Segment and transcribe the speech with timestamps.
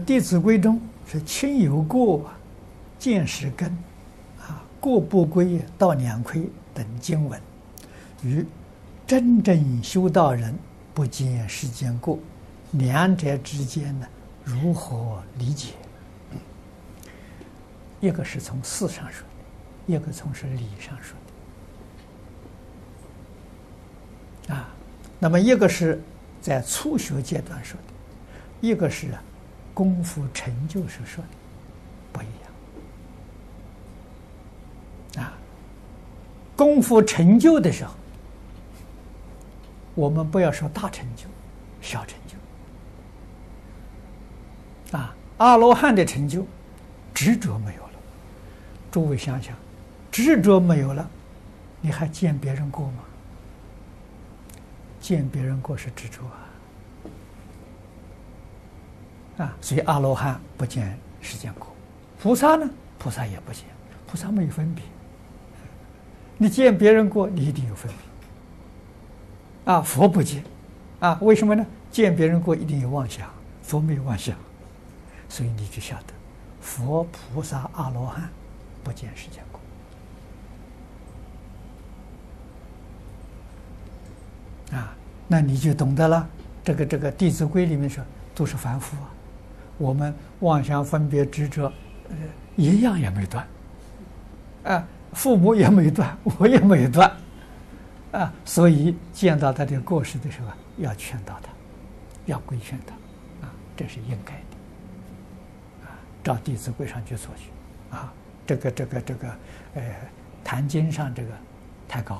[0.04, 2.30] 《弟子规》中是“亲有过，
[2.98, 3.68] 见识根”，
[4.40, 7.40] 啊，“过不归，道两亏”等经文，
[8.22, 8.44] 与
[9.06, 10.54] 真正修道人
[10.92, 12.18] 不见世间过，
[12.72, 14.06] 两者之间呢，
[14.44, 15.74] 如何理解？
[18.00, 19.26] 一个是从事上说
[19.86, 21.16] 的，一个从是理上说
[24.48, 24.54] 的。
[24.54, 24.68] 啊，
[25.18, 26.02] 那么一个是
[26.40, 29.22] 在初学阶段说的，一个是啊
[29.76, 31.30] 功夫成就时说的，
[32.10, 32.26] 不一
[35.18, 35.22] 样。
[35.26, 35.36] 啊，
[36.56, 37.92] 功夫成就的时候，
[39.94, 41.26] 我们不要说大成就、
[41.82, 42.18] 小成
[44.90, 44.96] 就。
[44.96, 46.46] 啊，阿罗汉的成就，
[47.12, 47.90] 执着没有了。
[48.90, 49.54] 诸位想想，
[50.10, 51.06] 执着没有了，
[51.82, 53.04] 你还见别人过吗？
[55.02, 56.45] 见别人过是执着啊！
[59.38, 61.68] 啊，所以阿罗汉不见世间过，
[62.20, 62.68] 菩萨呢？
[62.98, 63.64] 菩萨也不见，
[64.06, 64.84] 菩萨没有分别。
[66.38, 67.90] 你见别人过，你一定有分
[69.64, 69.72] 别。
[69.72, 70.44] 啊，佛不见，
[71.00, 71.66] 啊，为什么呢？
[71.90, 73.28] 见别人过一定有妄想，
[73.62, 74.36] 佛没有妄想，
[75.28, 76.14] 所以你就晓得，
[76.60, 78.28] 佛、菩萨、阿罗汉。
[78.84, 79.60] 不见世间过
[84.78, 84.94] 啊，
[85.26, 86.28] 那你就懂得了。
[86.62, 89.10] 这个这个《弟子规》里面说，都是凡夫啊。
[89.78, 91.72] 我们妄想分别执着，
[92.08, 92.16] 呃，
[92.56, 93.46] 一样也没断
[94.64, 94.86] 啊。
[95.12, 97.10] 父母也没断， 我也没断
[98.12, 98.32] 啊。
[98.44, 101.48] 所以见到他的过失的时候，要劝导他，
[102.26, 102.92] 要规劝他
[103.46, 105.96] 啊，这是应该的啊。
[106.22, 107.50] 照《弟子规》上去做去
[107.94, 108.12] 啊。
[108.46, 109.28] 这个这个这个，
[109.74, 109.82] 呃，
[110.44, 111.30] 坛经上这个
[111.88, 112.16] 太高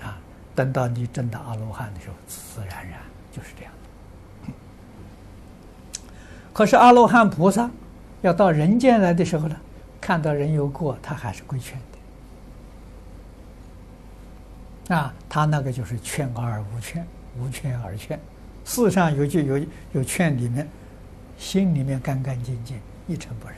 [0.00, 0.18] 了，啊，
[0.54, 2.98] 等到你证到阿罗汉的时候，自自然然
[3.30, 3.88] 就是这样的。
[6.58, 7.70] 可是阿罗汉菩萨
[8.20, 9.54] 要到人间来的时候呢，
[10.00, 11.78] 看到人有过，他还是规劝
[14.88, 17.06] 的，啊，他那个就是劝而无劝，
[17.38, 18.18] 无劝而劝，
[18.64, 20.68] 世上有句有有劝里面，
[21.38, 23.56] 心里面干干净净，一尘不染。